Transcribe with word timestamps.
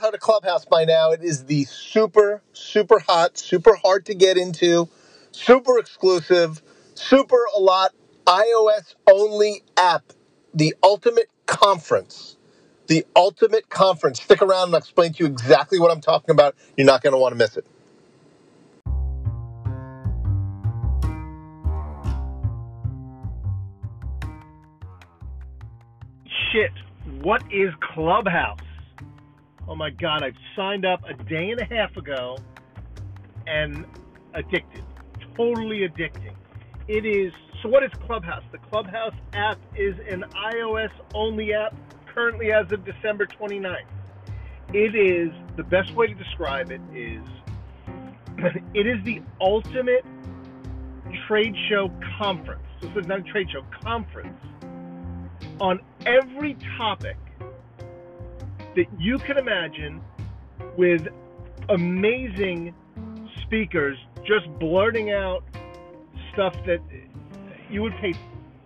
how 0.00 0.10
to 0.10 0.18
Clubhouse 0.18 0.64
by 0.64 0.84
now. 0.84 1.10
It 1.12 1.22
is 1.22 1.44
the 1.44 1.64
super, 1.64 2.42
super 2.52 3.00
hot, 3.00 3.36
super 3.36 3.74
hard 3.76 4.06
to 4.06 4.14
get 4.14 4.38
into, 4.38 4.88
super 5.30 5.78
exclusive, 5.78 6.62
super 6.94 7.46
a 7.56 7.60
lot 7.60 7.90
iOS 8.26 8.94
only 9.10 9.62
app, 9.76 10.12
the 10.54 10.74
ultimate 10.82 11.28
conference. 11.46 12.36
The 12.86 13.06
ultimate 13.14 13.68
conference. 13.68 14.22
Stick 14.22 14.42
around 14.42 14.68
and 14.68 14.74
I'll 14.74 14.78
explain 14.78 15.12
to 15.12 15.24
you 15.24 15.30
exactly 15.30 15.78
what 15.78 15.92
I'm 15.92 16.00
talking 16.00 16.30
about. 16.30 16.56
You're 16.76 16.86
not 16.86 17.02
going 17.02 17.12
to 17.12 17.18
want 17.18 17.32
to 17.32 17.36
miss 17.36 17.56
it. 17.56 17.66
Shit, 26.52 26.72
what 27.22 27.42
is 27.52 27.72
Clubhouse? 27.94 28.58
Oh 29.68 29.74
my 29.74 29.90
God, 29.90 30.22
I've 30.22 30.34
signed 30.56 30.84
up 30.84 31.02
a 31.08 31.14
day 31.24 31.50
and 31.50 31.60
a 31.60 31.64
half 31.64 31.96
ago 31.96 32.36
and 33.46 33.84
addicted. 34.34 34.84
Totally 35.36 35.80
addicting. 35.88 36.34
It 36.88 37.06
is, 37.06 37.32
so 37.62 37.68
what 37.68 37.84
is 37.84 37.90
Clubhouse? 38.06 38.42
The 38.52 38.58
Clubhouse 38.58 39.14
app 39.32 39.58
is 39.76 39.94
an 40.08 40.24
iOS 40.34 40.90
only 41.14 41.52
app 41.54 41.74
currently 42.06 42.52
as 42.52 42.70
of 42.72 42.84
December 42.84 43.26
29th. 43.26 43.76
It 44.72 44.94
is, 44.94 45.32
the 45.56 45.64
best 45.64 45.94
way 45.94 46.08
to 46.08 46.14
describe 46.14 46.70
it 46.70 46.80
is, 46.94 47.22
it 48.74 48.86
is 48.86 49.02
the 49.04 49.22
ultimate 49.40 50.04
trade 51.26 51.54
show 51.68 51.90
conference. 52.18 52.62
This 52.80 52.90
is 52.96 53.06
not 53.06 53.20
a 53.20 53.22
trade 53.22 53.48
show, 53.50 53.64
conference 53.82 54.38
on 55.60 55.80
every 56.06 56.56
topic 56.78 57.16
that 58.76 58.86
you 58.98 59.18
can 59.18 59.38
imagine 59.38 60.00
with 60.76 61.08
amazing 61.68 62.74
speakers 63.42 63.98
just 64.24 64.46
blurting 64.58 65.10
out 65.10 65.42
stuff 66.32 66.54
that 66.66 66.80
you 67.68 67.82
would 67.82 67.94
pay 68.00 68.14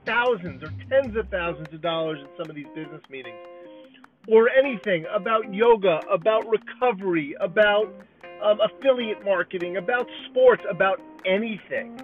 thousands 0.04 0.62
or 0.62 0.72
tens 0.88 1.16
of 1.16 1.28
thousands 1.28 1.72
of 1.72 1.80
dollars 1.80 2.18
in 2.20 2.28
some 2.36 2.48
of 2.48 2.56
these 2.56 2.66
business 2.74 3.02
meetings 3.08 3.38
or 4.28 4.48
anything 4.50 5.04
about 5.14 5.52
yoga, 5.52 6.00
about 6.10 6.46
recovery, 6.48 7.34
about 7.40 7.92
um, 8.42 8.58
affiliate 8.60 9.24
marketing, 9.24 9.76
about 9.76 10.08
sports, 10.30 10.62
about 10.70 11.00
anything. 11.26 11.96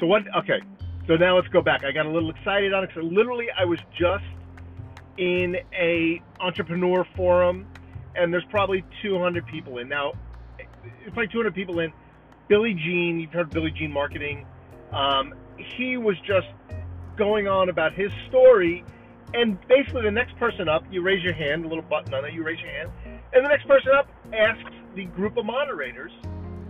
So 0.00 0.06
what? 0.06 0.22
Okay, 0.36 0.60
so 1.06 1.16
now 1.16 1.36
let's 1.36 1.48
go 1.48 1.62
back. 1.62 1.84
I 1.84 1.92
got 1.92 2.06
a 2.06 2.10
little 2.10 2.30
excited 2.30 2.72
on 2.72 2.84
it. 2.84 2.90
So 2.94 3.00
literally, 3.00 3.46
I 3.58 3.64
was 3.64 3.78
just 3.98 4.24
in 5.18 5.56
a 5.72 6.20
entrepreneur 6.40 7.06
forum, 7.16 7.66
and 8.14 8.32
there's 8.32 8.44
probably 8.50 8.84
200 9.02 9.46
people 9.46 9.78
in. 9.78 9.88
Now, 9.88 10.12
it's 10.58 11.12
probably 11.12 11.28
200 11.28 11.54
people 11.54 11.80
in. 11.80 11.92
Billy 12.48 12.74
Gene, 12.74 13.18
you've 13.18 13.32
heard 13.32 13.50
Billy 13.50 13.70
Gene 13.70 13.92
marketing. 13.92 14.46
Um, 14.92 15.34
he 15.56 15.96
was 15.96 16.16
just 16.26 16.46
going 17.16 17.48
on 17.48 17.68
about 17.68 17.92
his 17.92 18.10
story, 18.28 18.84
and 19.34 19.58
basically 19.68 20.02
the 20.02 20.10
next 20.10 20.36
person 20.36 20.68
up, 20.68 20.84
you 20.90 21.02
raise 21.02 21.22
your 21.22 21.32
hand, 21.32 21.64
a 21.64 21.68
little 21.68 21.82
button 21.82 22.14
on 22.14 22.24
it, 22.24 22.34
you 22.34 22.42
raise 22.42 22.60
your 22.60 22.70
hand, 22.70 22.90
and 23.32 23.44
the 23.44 23.48
next 23.48 23.66
person 23.66 23.90
up 23.98 24.08
asks 24.32 24.70
the 24.94 25.06
group 25.06 25.36
of 25.36 25.44
moderators, 25.44 26.12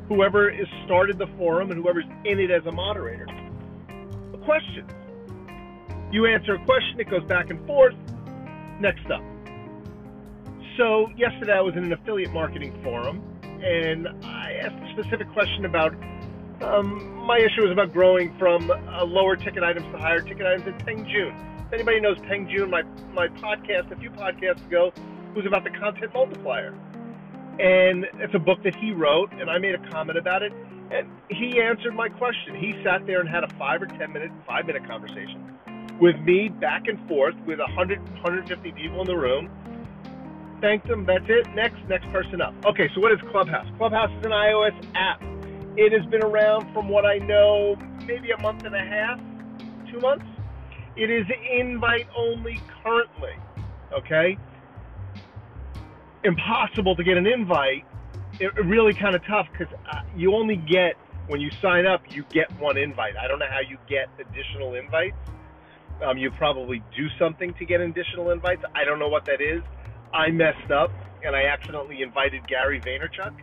whoever 0.08 0.50
has 0.50 0.66
started 0.84 1.18
the 1.18 1.26
forum 1.36 1.70
and 1.70 1.82
whoever's 1.82 2.04
in 2.24 2.38
it 2.38 2.50
as 2.50 2.64
a 2.66 2.72
moderator, 2.72 3.26
a 4.32 4.38
question. 4.38 4.86
You 6.12 6.26
answer 6.26 6.54
a 6.54 6.64
question, 6.64 7.00
it 7.00 7.10
goes 7.10 7.24
back 7.24 7.50
and 7.50 7.64
forth 7.66 7.94
Next 8.80 9.06
up. 9.10 9.22
So, 10.76 11.08
yesterday 11.16 11.54
I 11.54 11.62
was 11.62 11.74
in 11.74 11.84
an 11.84 11.92
affiliate 11.92 12.32
marketing 12.32 12.78
forum 12.82 13.22
and 13.42 14.06
I 14.22 14.52
asked 14.62 14.76
a 14.76 15.02
specific 15.02 15.32
question 15.32 15.64
about 15.64 15.94
um, 16.62 17.14
my 17.26 17.38
issue 17.38 17.62
was 17.62 17.70
about 17.72 17.92
growing 17.92 18.36
from 18.38 18.70
uh, 18.70 19.04
lower 19.04 19.36
ticket 19.36 19.62
items 19.62 19.86
to 19.92 19.98
higher 19.98 20.20
ticket 20.20 20.46
items 20.46 20.66
in 20.66 20.74
Peng 20.84 21.06
Joon. 21.06 21.34
If 21.66 21.72
anybody 21.72 22.00
knows 22.00 22.18
Peng 22.28 22.48
Joon, 22.48 22.70
my, 22.70 22.82
my 23.12 23.28
podcast 23.28 23.90
a 23.90 23.96
few 23.96 24.10
podcasts 24.10 24.64
ago 24.66 24.92
was 25.34 25.46
about 25.46 25.64
the 25.64 25.70
content 25.70 26.12
multiplier. 26.12 26.74
And 27.58 28.04
it's 28.14 28.34
a 28.34 28.38
book 28.38 28.62
that 28.64 28.76
he 28.76 28.92
wrote, 28.92 29.32
and 29.32 29.50
I 29.50 29.58
made 29.58 29.74
a 29.74 29.90
comment 29.90 30.18
about 30.18 30.42
it. 30.42 30.52
And 30.90 31.08
he 31.30 31.60
answered 31.60 31.94
my 31.94 32.08
question. 32.08 32.54
He 32.54 32.74
sat 32.84 33.06
there 33.06 33.20
and 33.20 33.28
had 33.28 33.44
a 33.44 33.48
five 33.58 33.82
or 33.82 33.86
10 33.86 34.12
minute, 34.12 34.30
five 34.46 34.66
minute 34.66 34.86
conversation 34.86 35.55
with 36.00 36.18
me 36.20 36.48
back 36.48 36.86
and 36.88 36.98
forth 37.08 37.34
with 37.46 37.58
100, 37.58 38.00
150 38.00 38.72
people 38.72 39.00
in 39.00 39.06
the 39.06 39.16
room. 39.16 39.50
Thank 40.60 40.84
them. 40.84 41.04
That's 41.06 41.24
it. 41.28 41.46
Next, 41.54 41.76
next 41.88 42.10
person 42.10 42.40
up. 42.40 42.54
Okay, 42.64 42.88
so 42.94 43.00
what 43.00 43.12
is 43.12 43.18
Clubhouse? 43.30 43.66
Clubhouse 43.76 44.10
is 44.18 44.24
an 44.24 44.32
iOS 44.32 44.74
app. 44.94 45.22
It 45.76 45.92
has 45.92 46.06
been 46.10 46.22
around, 46.22 46.72
from 46.72 46.88
what 46.88 47.04
I 47.04 47.18
know, 47.18 47.76
maybe 48.06 48.30
a 48.30 48.40
month 48.40 48.64
and 48.64 48.74
a 48.74 48.78
half, 48.78 49.20
two 49.90 50.00
months. 50.00 50.24
It 50.96 51.10
is 51.10 51.26
invite 51.52 52.08
only 52.16 52.58
currently. 52.82 53.34
Okay? 53.92 54.38
Impossible 56.24 56.96
to 56.96 57.04
get 57.04 57.18
an 57.18 57.26
invite. 57.26 57.84
It, 58.40 58.54
really 58.64 58.94
kind 58.94 59.14
of 59.14 59.24
tough 59.26 59.46
because 59.52 59.72
uh, 59.92 60.00
you 60.14 60.34
only 60.34 60.56
get, 60.56 60.96
when 61.28 61.40
you 61.40 61.50
sign 61.60 61.86
up, 61.86 62.02
you 62.10 62.24
get 62.32 62.50
one 62.58 62.78
invite. 62.78 63.14
I 63.16 63.28
don't 63.28 63.38
know 63.38 63.48
how 63.50 63.60
you 63.60 63.76
get 63.88 64.08
additional 64.18 64.74
invites 64.74 65.16
um, 66.04 66.18
you 66.18 66.30
probably 66.32 66.82
do 66.96 67.08
something 67.18 67.54
to 67.54 67.64
get 67.64 67.80
additional 67.80 68.30
invites. 68.30 68.62
I 68.74 68.84
don't 68.84 68.98
know 68.98 69.08
what 69.08 69.24
that 69.26 69.40
is. 69.40 69.62
I 70.12 70.30
messed 70.30 70.70
up 70.70 70.90
and 71.24 71.34
I 71.34 71.44
accidentally 71.44 72.02
invited 72.02 72.46
Gary 72.46 72.80
Vaynerchuk. 72.80 73.34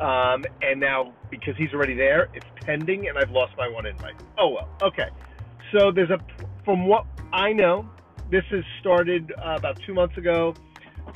Um, 0.00 0.44
and 0.60 0.78
now 0.78 1.14
because 1.30 1.56
he's 1.56 1.72
already 1.72 1.94
there, 1.94 2.28
it's 2.34 2.46
pending, 2.66 3.08
and 3.08 3.16
I've 3.16 3.30
lost 3.30 3.54
my 3.56 3.66
one 3.68 3.86
invite. 3.86 4.14
Oh 4.38 4.48
well. 4.48 4.68
Okay. 4.82 5.08
So 5.72 5.90
there's 5.90 6.10
a, 6.10 6.18
from 6.64 6.86
what 6.86 7.06
I 7.32 7.52
know, 7.52 7.88
this 8.30 8.44
has 8.50 8.62
started 8.80 9.32
uh, 9.32 9.54
about 9.56 9.80
two 9.86 9.94
months 9.94 10.16
ago. 10.18 10.54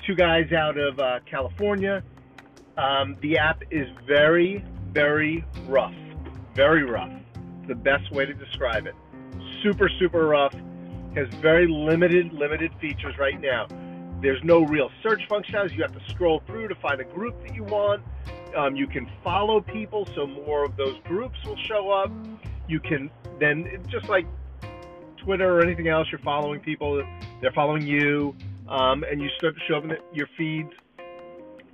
Two 0.06 0.14
guys 0.14 0.50
out 0.52 0.78
of 0.78 0.98
uh, 0.98 1.20
California. 1.30 2.02
Um, 2.78 3.16
the 3.20 3.36
app 3.36 3.62
is 3.70 3.86
very, 4.06 4.64
very 4.92 5.44
rough. 5.66 5.94
Very 6.54 6.84
rough. 6.84 7.12
the 7.68 7.74
best 7.74 8.10
way 8.12 8.24
to 8.24 8.32
describe 8.32 8.86
it. 8.86 8.94
Super, 9.62 9.90
super 9.98 10.26
rough 10.26 10.54
has 11.14 11.28
very 11.40 11.66
limited, 11.66 12.32
limited 12.32 12.72
features 12.80 13.16
right 13.18 13.40
now. 13.40 13.66
There's 14.20 14.42
no 14.44 14.60
real 14.60 14.90
search 15.02 15.22
functionality. 15.28 15.76
You 15.76 15.82
have 15.82 15.92
to 15.92 16.10
scroll 16.10 16.42
through 16.46 16.68
to 16.68 16.74
find 16.76 17.00
a 17.00 17.04
group 17.04 17.40
that 17.42 17.54
you 17.54 17.64
want. 17.64 18.02
Um, 18.56 18.76
you 18.76 18.86
can 18.86 19.08
follow 19.24 19.60
people, 19.60 20.06
so 20.14 20.26
more 20.26 20.64
of 20.64 20.76
those 20.76 20.98
groups 21.04 21.38
will 21.44 21.56
show 21.68 21.90
up. 21.90 22.10
You 22.68 22.80
can 22.80 23.10
then, 23.38 23.82
just 23.88 24.08
like 24.08 24.26
Twitter 25.16 25.58
or 25.58 25.62
anything 25.62 25.88
else, 25.88 26.08
you're 26.10 26.20
following 26.20 26.60
people, 26.60 27.02
they're 27.40 27.52
following 27.52 27.86
you, 27.86 28.34
um, 28.68 29.04
and 29.04 29.20
you 29.20 29.28
start 29.38 29.54
to 29.54 29.60
show 29.68 29.78
up 29.78 29.84
in 29.84 29.96
your 30.12 30.28
feeds. 30.36 30.72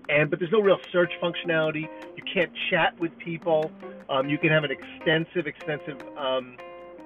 And 0.08 0.30
but 0.30 0.38
there's 0.38 0.52
no 0.52 0.60
real 0.60 0.78
search 0.92 1.12
functionality. 1.20 1.88
You 2.16 2.22
can't 2.32 2.52
chat 2.70 2.98
with 3.00 3.16
people. 3.18 3.72
Um, 4.08 4.28
you 4.28 4.38
can 4.38 4.50
have 4.50 4.62
an 4.62 4.70
extensive, 4.70 5.46
extensive 5.48 6.00
um, 6.16 6.56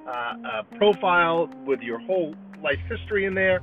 uh, 0.07 0.35
a 0.61 0.77
profile 0.77 1.49
with 1.67 1.81
your 1.81 1.99
whole 2.01 2.35
life 2.63 2.79
history 2.89 3.25
in 3.25 3.35
there. 3.35 3.61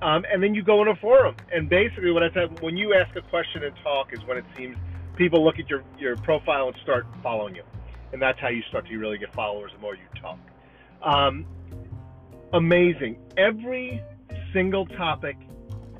Um, 0.00 0.24
and 0.32 0.42
then 0.42 0.54
you 0.54 0.62
go 0.62 0.80
in 0.82 0.88
a 0.88 0.96
forum. 0.96 1.34
And 1.52 1.68
basically, 1.68 2.12
what 2.12 2.22
I 2.22 2.32
said, 2.32 2.60
when 2.60 2.76
you 2.76 2.94
ask 2.94 3.14
a 3.16 3.22
question 3.22 3.64
and 3.64 3.74
talk, 3.82 4.12
is 4.12 4.24
when 4.24 4.38
it 4.38 4.44
seems 4.56 4.76
people 5.16 5.44
look 5.44 5.58
at 5.58 5.68
your, 5.68 5.82
your 5.98 6.16
profile 6.16 6.68
and 6.68 6.76
start 6.82 7.06
following 7.22 7.56
you. 7.56 7.64
And 8.12 8.22
that's 8.22 8.38
how 8.40 8.48
you 8.48 8.62
start 8.68 8.86
to 8.86 8.96
really 8.96 9.18
get 9.18 9.34
followers 9.34 9.72
the 9.74 9.80
more 9.80 9.94
you 9.94 10.20
talk. 10.20 10.38
Um, 11.02 11.44
amazing. 12.52 13.18
Every 13.36 14.02
single 14.52 14.86
topic 14.86 15.36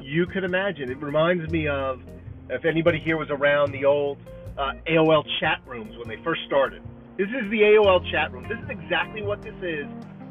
you 0.00 0.26
could 0.26 0.44
imagine. 0.44 0.90
It 0.90 1.02
reminds 1.02 1.50
me 1.50 1.68
of 1.68 2.00
if 2.48 2.64
anybody 2.64 2.98
here 2.98 3.16
was 3.16 3.30
around 3.30 3.72
the 3.72 3.84
old 3.84 4.18
uh, 4.56 4.72
AOL 4.86 5.24
chat 5.40 5.60
rooms 5.66 5.96
when 5.98 6.08
they 6.08 6.22
first 6.22 6.42
started. 6.46 6.82
This 7.18 7.30
is 7.30 7.50
the 7.50 7.62
AOL 7.62 8.08
chat 8.12 8.32
room. 8.32 8.44
This 8.48 8.60
is 8.62 8.70
exactly 8.70 9.22
what 9.22 9.42
this 9.42 9.56
is, 9.60 9.86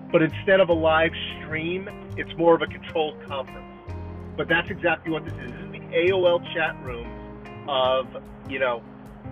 but 0.10 0.22
instead 0.22 0.62
of 0.62 0.70
a 0.70 0.74
live 0.74 1.12
stream, 1.36 1.90
it's 2.16 2.34
more 2.38 2.56
of 2.56 2.62
a 2.62 2.66
controlled 2.66 3.22
conference. 3.28 3.68
But 4.38 4.48
that's 4.48 4.70
exactly 4.70 5.12
what 5.12 5.26
this 5.26 5.34
is. 5.34 5.52
This 5.52 5.66
is 5.66 5.72
the 5.72 5.80
AOL 5.80 6.42
chat 6.54 6.82
room 6.86 7.06
of, 7.68 8.08
you 8.48 8.60
know, 8.60 8.78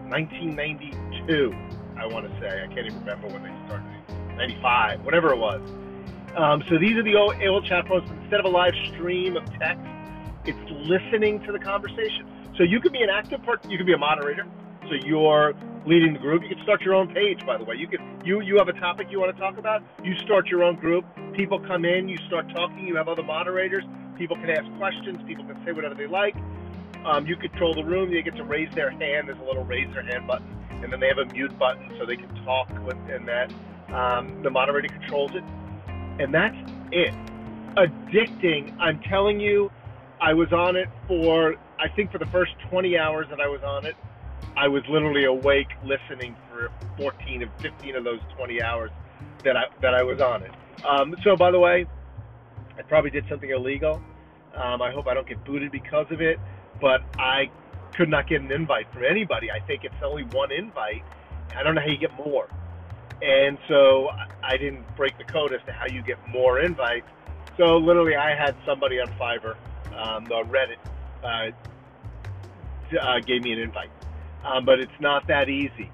1992, 0.09 1.55
I 1.95 2.05
want 2.07 2.29
to 2.29 2.39
say. 2.41 2.61
I 2.61 2.67
can't 2.67 2.87
even 2.87 2.99
remember 2.99 3.27
when 3.27 3.43
they 3.43 3.55
started. 3.67 3.87
95, 4.35 5.05
whatever 5.05 5.31
it 5.31 5.37
was. 5.37 5.61
Um, 6.35 6.61
so 6.67 6.77
these 6.77 6.97
are 6.97 7.03
the 7.03 7.13
AOL 7.13 7.65
chat 7.65 7.89
rooms. 7.89 8.11
Instead 8.23 8.41
of 8.41 8.47
a 8.47 8.49
live 8.49 8.73
stream 8.91 9.37
of 9.37 9.45
text, 9.59 9.87
it's 10.43 10.71
listening 10.89 11.39
to 11.45 11.53
the 11.53 11.59
conversation. 11.59 12.27
So 12.57 12.63
you 12.63 12.81
could 12.81 12.91
be 12.91 13.01
an 13.01 13.09
active 13.09 13.41
part. 13.43 13.63
You 13.69 13.77
could 13.77 13.87
be 13.87 13.93
a 13.93 13.97
moderator. 13.97 14.45
So 14.89 14.95
you're 15.05 15.55
leading 15.85 16.13
the 16.13 16.19
group. 16.19 16.43
You 16.43 16.55
can 16.55 16.63
start 16.63 16.81
your 16.81 16.95
own 16.95 17.13
page, 17.13 17.45
by 17.45 17.57
the 17.57 17.63
way. 17.63 17.75
You 17.75 17.87
can 17.87 18.21
you 18.25 18.41
you 18.41 18.57
have 18.57 18.67
a 18.67 18.73
topic 18.73 19.07
you 19.09 19.19
want 19.19 19.35
to 19.35 19.39
talk 19.39 19.57
about. 19.57 19.83
You 20.03 20.15
start 20.25 20.47
your 20.47 20.63
own 20.63 20.75
group. 20.75 21.05
People 21.33 21.59
come 21.59 21.85
in. 21.85 22.09
You 22.09 22.17
start 22.27 22.49
talking. 22.53 22.87
You 22.87 22.95
have 22.95 23.07
other 23.07 23.23
moderators. 23.23 23.83
People 24.17 24.35
can 24.37 24.49
ask 24.49 24.65
questions. 24.77 25.19
People 25.27 25.45
can 25.45 25.61
say 25.65 25.71
whatever 25.71 25.95
they 25.95 26.07
like. 26.07 26.35
Um, 27.05 27.27
you 27.27 27.35
control 27.35 27.73
the 27.73 27.83
room. 27.83 28.11
They 28.11 28.21
get 28.21 28.35
to 28.37 28.43
raise 28.43 28.73
their 28.73 28.89
hand. 28.89 29.27
There's 29.27 29.39
a 29.39 29.43
little 29.43 29.63
raise 29.63 29.91
their 29.93 30.03
hand 30.03 30.25
button, 30.25 30.47
and 30.71 30.91
then 30.91 30.99
they 30.99 31.07
have 31.07 31.19
a 31.19 31.25
mute 31.25 31.57
button 31.59 31.91
so 31.99 32.05
they 32.05 32.17
can 32.17 32.33
talk 32.43 32.69
with 32.83 32.97
and 33.09 33.27
that. 33.27 33.51
Um, 33.93 34.41
the 34.41 34.49
moderator 34.49 34.87
controls 34.87 35.31
it, 35.35 35.43
and 36.19 36.33
that's 36.33 36.57
it. 36.91 37.13
Addicting. 37.77 38.75
I'm 38.79 38.99
telling 39.01 39.39
you, 39.39 39.71
I 40.19 40.33
was 40.33 40.51
on 40.51 40.75
it 40.75 40.89
for 41.07 41.55
I 41.77 41.89
think 41.89 42.11
for 42.11 42.17
the 42.17 42.25
first 42.27 42.53
20 42.69 42.97
hours 42.97 43.27
that 43.29 43.41
I 43.41 43.47
was 43.47 43.61
on 43.61 43.85
it, 43.85 43.95
I 44.57 44.67
was 44.67 44.83
literally 44.87 45.25
awake 45.25 45.69
listening 45.83 46.35
for 46.49 46.71
14 46.97 47.41
and 47.41 47.51
15 47.61 47.95
of 47.95 48.03
those 48.03 48.19
20 48.37 48.61
hours 48.61 48.91
that 49.43 49.57
I 49.57 49.65
that 49.81 49.93
I 49.93 50.03
was 50.03 50.21
on 50.21 50.43
it. 50.43 50.51
Um, 50.85 51.15
so 51.23 51.35
by 51.35 51.51
the 51.51 51.59
way, 51.59 51.85
I 52.77 52.81
probably 52.83 53.11
did 53.11 53.25
something 53.29 53.49
illegal. 53.49 54.01
Um, 54.55 54.81
I 54.81 54.91
hope 54.91 55.07
I 55.07 55.13
don't 55.13 55.27
get 55.27 55.43
booted 55.43 55.71
because 55.71 56.07
of 56.11 56.21
it, 56.21 56.39
but 56.79 57.01
I 57.17 57.49
could 57.95 58.09
not 58.09 58.27
get 58.27 58.41
an 58.41 58.51
invite 58.51 58.91
from 58.93 59.03
anybody. 59.03 59.51
I 59.51 59.59
think 59.59 59.83
it's 59.83 59.95
only 60.03 60.23
one 60.23 60.51
invite. 60.51 61.03
I 61.55 61.63
don't 61.63 61.75
know 61.75 61.81
how 61.81 61.87
you 61.87 61.97
get 61.97 62.13
more. 62.15 62.47
And 63.21 63.57
so 63.67 64.09
I 64.43 64.57
didn't 64.57 64.83
break 64.95 65.17
the 65.17 65.23
code 65.23 65.53
as 65.53 65.61
to 65.65 65.71
how 65.71 65.87
you 65.87 66.01
get 66.01 66.17
more 66.27 66.59
invites. 66.59 67.07
So 67.57 67.77
literally, 67.77 68.15
I 68.15 68.35
had 68.35 68.55
somebody 68.65 68.99
on 68.99 69.07
Fiverr, 69.19 69.55
um, 69.97 70.25
the 70.25 70.43
Reddit, 70.43 70.77
uh, 71.23 71.51
uh, 72.99 73.19
gave 73.19 73.41
me 73.41 73.53
an 73.53 73.59
invite. 73.59 73.89
Um, 74.45 74.65
but 74.65 74.79
it's 74.79 74.99
not 74.99 75.27
that 75.27 75.49
easy. 75.49 75.91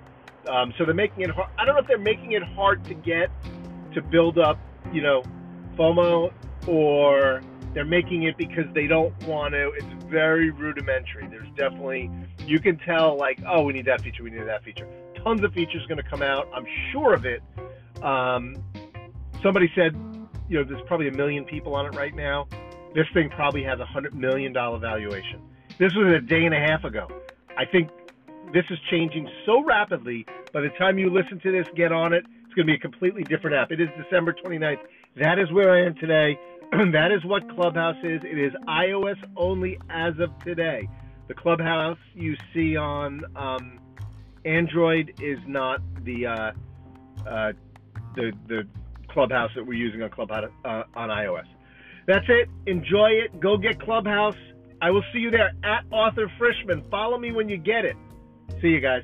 Um, 0.48 0.74
so 0.78 0.86
they're 0.86 0.94
making 0.94 1.22
it 1.22 1.30
hard. 1.30 1.50
I 1.58 1.66
don't 1.66 1.76
know 1.76 1.82
if 1.82 1.88
they're 1.88 1.98
making 1.98 2.34
it 2.34 2.44
hard 2.44 2.84
to 2.86 2.94
get 2.94 3.30
to 3.94 4.02
build 4.02 4.38
up, 4.38 4.60
you 4.92 5.02
know, 5.02 5.24
FOMO, 5.78 6.34
or 6.68 7.42
they're 7.74 7.86
making 7.86 8.24
it 8.24 8.38
because 8.38 8.66
they 8.74 8.88
don't 8.88 9.14
want 9.26 9.54
to. 9.54 9.72
It's 9.72 10.04
very 10.10 10.50
rudimentary. 10.50 11.28
There's 11.28 11.48
definitely 11.56 12.10
you 12.46 12.60
can 12.60 12.78
tell 12.80 13.18
like, 13.18 13.40
oh, 13.48 13.64
we 13.64 13.74
need 13.74 13.86
that 13.86 14.02
feature, 14.02 14.24
we 14.24 14.32
need 14.32 14.46
that 14.48 14.64
feature. 14.64 14.88
Tons 15.24 15.44
of 15.44 15.54
features 15.54 15.86
going 15.88 16.02
to 16.02 16.10
come 16.10 16.22
out. 16.22 16.48
I'm 16.54 16.66
sure 16.92 17.14
of 17.14 17.26
it. 17.26 17.42
Um, 18.04 18.56
somebody 19.44 19.72
said, 19.76 19.96
you 20.50 20.58
know, 20.58 20.64
there's 20.64 20.82
probably 20.88 21.08
a 21.08 21.14
million 21.14 21.46
people 21.46 21.76
on 21.76 21.86
it 21.86 21.96
right 21.96 22.16
now. 22.16 22.48
This 22.94 23.06
thing 23.14 23.30
probably 23.30 23.64
has 23.64 23.80
a 23.80 23.86
hundred 23.86 24.16
million 24.16 24.52
dollar 24.52 24.80
valuation. 24.80 25.42
This 25.78 25.94
was 25.96 26.12
a 26.14 26.20
day 26.20 26.46
and 26.46 26.54
a 26.54 26.60
half 26.60 26.84
ago. 26.84 27.08
I 27.58 27.66
think 27.66 27.90
this 28.54 28.66
is 28.70 28.78
changing 28.90 29.30
so 29.46 29.64
rapidly. 29.64 30.26
By 30.54 30.62
the 30.62 30.70
time 30.78 30.98
you 30.98 31.10
listen 31.10 31.40
to 31.42 31.52
this, 31.52 31.66
get 31.76 31.92
on 31.92 32.14
it, 32.14 32.24
it's 32.46 32.54
going 32.54 32.68
to 32.68 32.72
be 32.72 32.76
a 32.76 32.80
completely 32.80 33.24
different 33.24 33.56
app. 33.56 33.72
It 33.72 33.80
is 33.80 33.88
December 33.98 34.34
29th. 34.34 34.80
That 35.16 35.40
is 35.40 35.52
where 35.52 35.72
I 35.72 35.86
am 35.86 35.96
today. 35.96 36.38
that 36.72 37.12
is 37.12 37.24
what 37.26 37.50
Clubhouse 37.56 37.98
is. 38.04 38.22
It 38.24 38.38
is 38.38 38.52
iOS 38.68 39.18
only 39.38 39.78
as 39.90 40.14
of 40.20 40.38
today. 40.44 40.88
The 41.28 41.34
Clubhouse 41.34 41.98
you 42.14 42.36
see 42.54 42.76
on 42.76 43.24
um, 43.38 43.80
Android 44.44 45.14
is 45.22 45.38
not 45.48 45.80
the 46.04 46.28
uh, 46.28 47.30
uh, 47.30 47.54
the 48.16 48.34
the 48.48 48.68
Clubhouse 49.10 49.52
that 49.56 49.66
we're 49.66 49.74
using 49.74 50.02
on 50.04 50.10
Clubhouse 50.10 50.50
uh, 50.66 50.84
on 50.96 51.10
iOS. 51.10 51.46
That's 52.08 52.26
it. 52.28 52.50
Enjoy 52.66 53.12
it. 53.12 53.40
Go 53.40 53.58
get 53.58 53.80
Clubhouse. 53.82 54.36
I 54.82 54.92
will 54.92 55.04
see 55.14 55.20
you 55.20 55.32
there 55.32 55.52
at 55.64 55.86
Arthur 55.92 56.32
Frishman. 56.40 56.90
Follow 56.90 57.18
me 57.18 57.32
when 57.32 57.48
you 57.48 57.58
get 57.58 57.86
it. 57.86 57.96
See 58.60 58.68
you 58.70 58.82
guys. 58.82 59.04